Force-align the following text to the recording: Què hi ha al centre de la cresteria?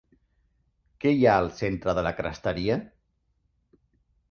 Què 1.03 1.11
hi 1.17 1.27
ha 1.31 1.35
al 1.41 1.51
centre 1.59 1.95
de 1.99 2.05
la 2.09 2.15
cresteria? 2.23 2.81